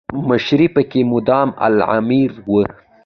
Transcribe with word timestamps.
مشري 0.29 0.67
پکې 0.75 1.01
مادام 1.11 1.49
العمر 1.65 2.31
وه. 2.49 2.63